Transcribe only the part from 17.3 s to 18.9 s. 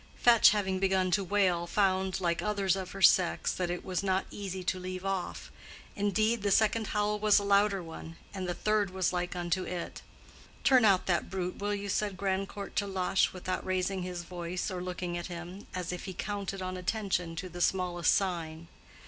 to the smallest sign.